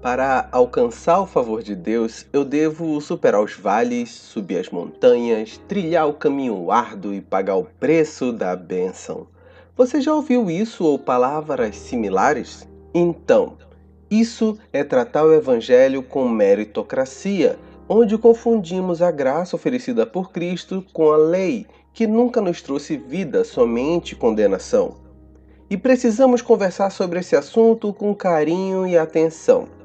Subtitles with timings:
[0.00, 6.08] Para alcançar o favor de Deus, eu devo superar os vales, subir as montanhas, trilhar
[6.08, 9.26] o caminho árduo e pagar o preço da bênção.
[9.76, 12.68] Você já ouviu isso ou palavras similares?
[12.94, 13.58] Então,
[14.08, 17.58] isso é tratar o Evangelho com meritocracia,
[17.88, 23.42] onde confundimos a graça oferecida por Cristo com a lei, que nunca nos trouxe vida,
[23.42, 24.94] somente condenação.
[25.68, 29.77] E precisamos conversar sobre esse assunto com carinho e atenção.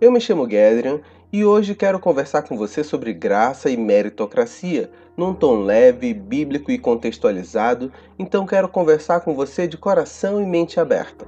[0.00, 1.00] Eu me chamo Gedrian
[1.32, 6.78] e hoje quero conversar com você sobre graça e meritocracia, num tom leve, bíblico e
[6.78, 11.24] contextualizado, então quero conversar com você de coração e mente aberta.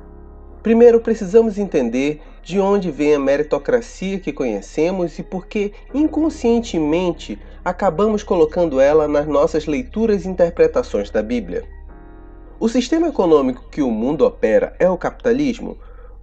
[0.64, 8.24] Primeiro, precisamos entender de onde vem a meritocracia que conhecemos e por que, inconscientemente, acabamos
[8.24, 11.64] colocando ela nas nossas leituras e interpretações da Bíblia.
[12.58, 15.78] O sistema econômico que o mundo opera é o capitalismo,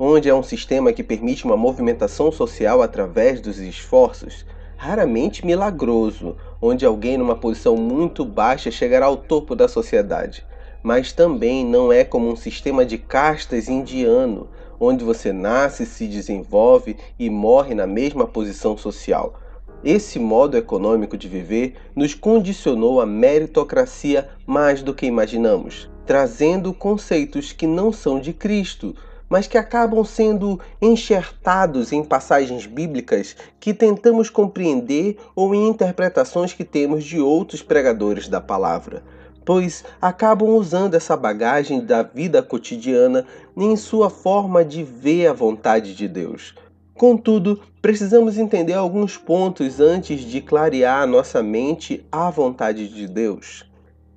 [0.06, 6.86] onde é um sistema que permite uma movimentação social através dos esforços, raramente milagroso, onde
[6.86, 10.46] alguém numa posição muito baixa chegará ao topo da sociedade.
[10.84, 16.98] Mas também não é como um sistema de castas indiano, onde você nasce, se desenvolve
[17.18, 19.40] e morre na mesma posição social.
[19.86, 27.54] Esse modo econômico de viver nos condicionou à meritocracia mais do que imaginamos, trazendo conceitos
[27.54, 28.94] que não são de Cristo,
[29.34, 36.64] mas que acabam sendo enxertados em passagens bíblicas que tentamos compreender ou em interpretações que
[36.64, 39.02] temos de outros pregadores da palavra,
[39.44, 43.26] pois acabam usando essa bagagem da vida cotidiana
[43.58, 46.54] em sua forma de ver a vontade de Deus.
[46.94, 53.68] Contudo, precisamos entender alguns pontos antes de clarear nossa mente à vontade de Deus.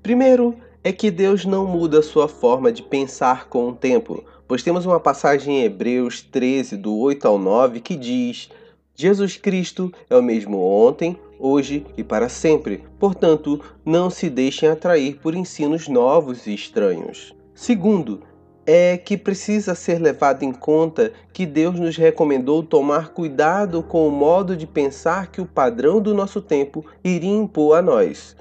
[0.03, 4.87] Primeiro, é que Deus não muda sua forma de pensar com o tempo pois temos
[4.87, 8.49] uma passagem em Hebreus 13, do 8 ao 9, que diz:
[8.95, 12.85] Jesus Cristo é o mesmo ontem, hoje e para sempre.
[12.99, 17.35] Portanto, não se deixem atrair por ensinos novos e estranhos.
[17.55, 18.23] Segundo,
[18.67, 24.11] é que precisa ser levado em conta que Deus nos recomendou tomar cuidado com o
[24.11, 28.37] modo de pensar que o padrão do nosso tempo iria impor a nós.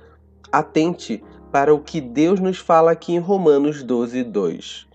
[0.52, 4.88] Atente para o que Deus nos fala aqui em Romanos 12, 2.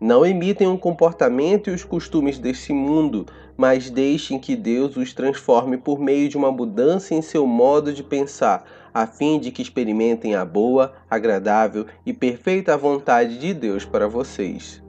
[0.00, 5.76] Não imitem o comportamento e os costumes desse mundo, mas deixem que Deus os transforme
[5.76, 10.34] por meio de uma mudança em seu modo de pensar, a fim de que experimentem
[10.34, 14.82] a boa, agradável e perfeita vontade de Deus para vocês.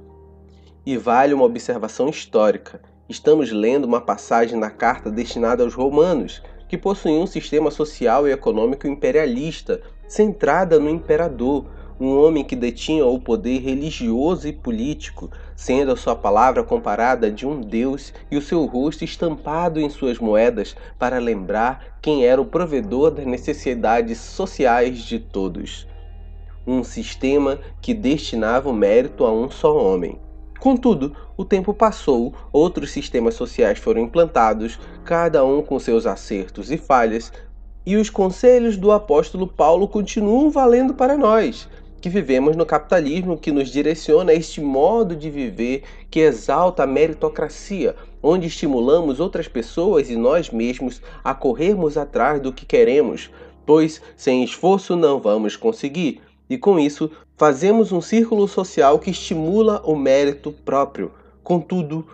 [0.85, 2.81] E vale uma observação histórica.
[3.09, 8.31] Estamos lendo uma passagem na carta destinada aos romanos, que possuíam um sistema social e
[8.31, 11.65] econômico imperialista, centrada no imperador
[12.01, 17.45] um homem que detinha o poder religioso e político, sendo a sua palavra comparada de
[17.45, 22.45] um Deus e o seu rosto estampado em suas moedas para lembrar quem era o
[22.45, 25.87] provedor das necessidades sociais de todos.
[26.65, 30.17] Um sistema que destinava o mérito a um só homem.
[30.59, 36.77] Contudo, o tempo passou, outros sistemas sociais foram implantados, cada um com seus acertos e
[36.77, 37.31] falhas,
[37.85, 41.67] e os conselhos do apóstolo Paulo continuam valendo para nós
[42.01, 46.87] que vivemos no capitalismo que nos direciona a este modo de viver que exalta a
[46.87, 53.29] meritocracia, onde estimulamos outras pessoas e nós mesmos a corrermos atrás do que queremos,
[53.67, 56.21] pois sem esforço não vamos conseguir.
[56.49, 61.11] E com isso, fazemos um círculo social que estimula o mérito próprio.
[61.43, 62.05] Contudo,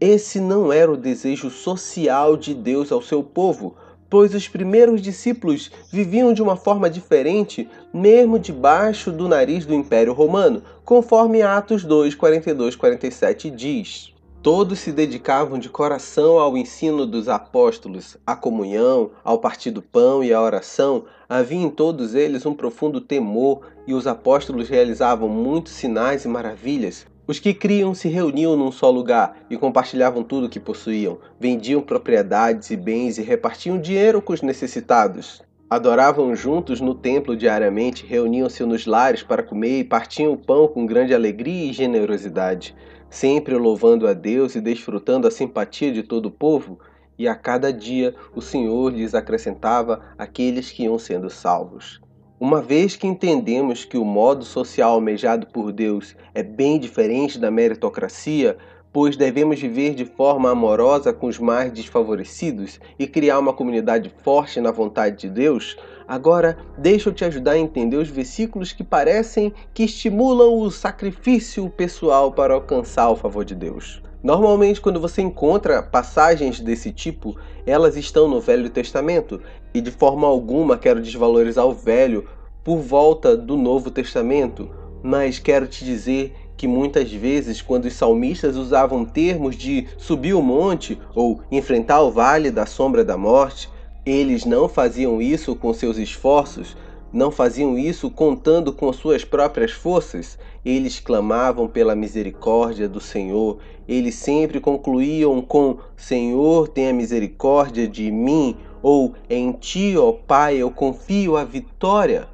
[0.00, 3.76] esse não era o desejo social de Deus ao seu povo
[4.14, 10.12] pois os primeiros discípulos viviam de uma forma diferente, mesmo debaixo do nariz do Império
[10.12, 14.14] Romano, conforme Atos 2, 42, 47 diz.
[14.40, 20.22] Todos se dedicavam de coração ao ensino dos apóstolos, à comunhão, ao partir do pão
[20.22, 21.06] e à oração.
[21.28, 27.04] Havia em todos eles um profundo temor, e os apóstolos realizavam muitos sinais e maravilhas.
[27.26, 31.80] Os que criam se reuniam num só lugar e compartilhavam tudo o que possuíam, vendiam
[31.80, 35.42] propriedades e bens e repartiam dinheiro com os necessitados.
[35.70, 40.84] Adoravam juntos no templo diariamente, reuniam-se nos lares para comer e partiam o pão com
[40.84, 42.76] grande alegria e generosidade,
[43.08, 46.78] sempre louvando a Deus e desfrutando a simpatia de todo o povo,
[47.18, 52.02] e a cada dia o Senhor lhes acrescentava aqueles que iam sendo salvos.
[52.40, 57.48] Uma vez que entendemos que o modo social almejado por Deus é bem diferente da
[57.48, 58.56] meritocracia,
[58.92, 64.60] pois devemos viver de forma amorosa com os mais desfavorecidos e criar uma comunidade forte
[64.60, 65.76] na vontade de Deus,
[66.08, 71.70] agora deixa eu te ajudar a entender os versículos que parecem que estimulam o sacrifício
[71.70, 74.02] pessoal para alcançar o favor de Deus.
[74.24, 77.36] Normalmente, quando você encontra passagens desse tipo,
[77.66, 79.38] elas estão no Velho Testamento,
[79.74, 82.26] e de forma alguma quero desvalorizar o Velho
[82.64, 84.70] por volta do Novo Testamento,
[85.02, 90.40] mas quero te dizer que muitas vezes, quando os salmistas usavam termos de subir o
[90.40, 93.68] monte ou enfrentar o vale da sombra da morte,
[94.06, 96.74] eles não faziam isso com seus esforços,
[97.14, 100.36] não faziam isso contando com suas próprias forças.
[100.64, 103.58] Eles clamavam pela misericórdia do Senhor.
[103.86, 110.72] Eles sempre concluíam com: Senhor, tenha misericórdia de mim, ou em ti, ó Pai, eu
[110.72, 112.26] confio a vitória.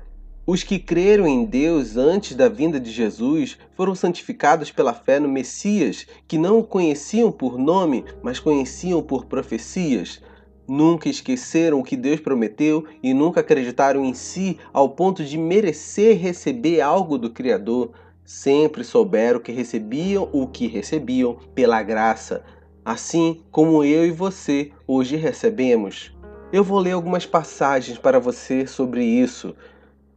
[0.46, 5.28] Os que creram em Deus antes da vinda de Jesus foram santificados pela fé no
[5.28, 10.22] Messias, que não o conheciam por nome, mas conheciam por profecias
[10.70, 16.16] nunca esqueceram o que Deus prometeu e nunca acreditaram em si ao ponto de merecer
[16.16, 17.90] receber algo do Criador.
[18.24, 22.44] Sempre souberam que recebiam o que recebiam pela graça,
[22.84, 26.16] assim como eu e você hoje recebemos.
[26.52, 29.56] Eu vou ler algumas passagens para você sobre isso.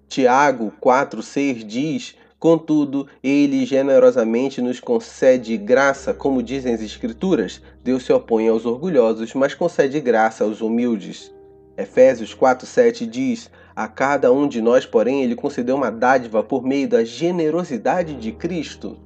[0.07, 7.61] Tiago 4,6 diz Contudo, ele generosamente nos concede graça, como dizem as Escrituras.
[7.81, 11.33] Deus se opõe aos orgulhosos, mas concede graça aos humildes.
[11.77, 16.85] Efésios 4,7 diz: A cada um de nós, porém, ele concedeu uma dádiva por meio
[16.85, 18.97] da generosidade de Cristo.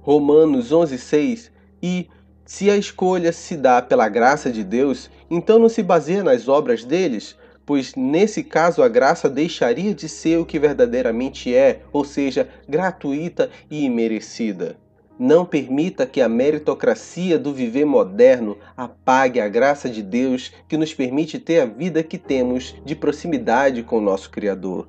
[0.00, 1.50] Romanos 11,6
[1.82, 2.08] E
[2.46, 6.86] se a escolha se dá pela graça de Deus, então não se baseia nas obras
[6.86, 7.36] deles,
[7.72, 13.48] pois nesse caso a graça deixaria de ser o que verdadeiramente é, ou seja, gratuita
[13.70, 14.76] e imerecida.
[15.18, 20.92] Não permita que a meritocracia do viver moderno apague a graça de Deus que nos
[20.92, 24.86] permite ter a vida que temos de proximidade com o nosso Criador.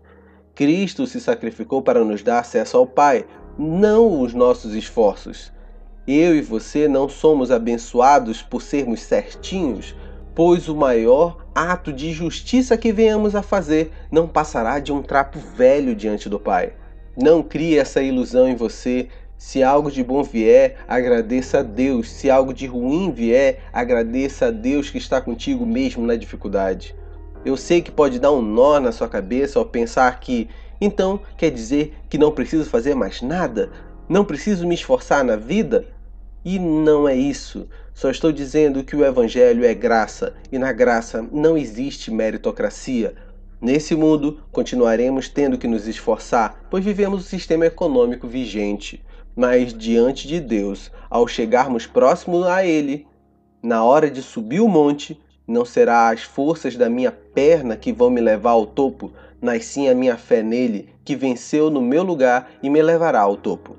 [0.53, 3.25] Cristo se sacrificou para nos dar acesso ao Pai,
[3.57, 5.53] não os nossos esforços.
[6.05, 9.95] Eu e você não somos abençoados por sermos certinhos,
[10.35, 15.39] pois o maior ato de justiça que venhamos a fazer não passará de um trapo
[15.39, 16.73] velho diante do Pai.
[17.15, 19.07] Não crie essa ilusão em você.
[19.37, 22.09] Se algo de bom vier, agradeça a Deus.
[22.09, 26.95] Se algo de ruim vier, agradeça a Deus que está contigo mesmo na dificuldade.
[27.45, 31.51] Eu sei que pode dar um nó na sua cabeça ao pensar que, então, quer
[31.51, 33.69] dizer que não preciso fazer mais nada?
[34.07, 35.87] Não preciso me esforçar na vida?
[36.45, 37.67] E não é isso.
[37.93, 43.13] Só estou dizendo que o Evangelho é graça e na graça não existe meritocracia.
[43.61, 49.01] Nesse mundo, continuaremos tendo que nos esforçar, pois vivemos o sistema econômico vigente.
[49.35, 53.07] Mas diante de Deus, ao chegarmos próximo a Ele,
[53.61, 55.17] na hora de subir o monte,
[55.47, 59.87] não será as forças da minha perna que vão me levar ao topo, mas sim
[59.87, 63.77] a minha fé nele, que venceu no meu lugar e me levará ao topo.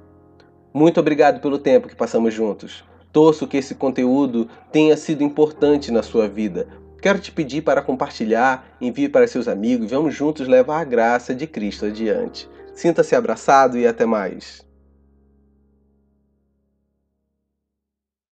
[0.76, 2.82] Muito obrigado pelo tempo que passamos juntos.
[3.12, 6.66] Torço que esse conteúdo tenha sido importante na sua vida.
[7.00, 11.46] Quero te pedir para compartilhar, envie para seus amigos vamos juntos levar a graça de
[11.46, 12.50] Cristo adiante.
[12.74, 14.66] Sinta-se abraçado e até mais.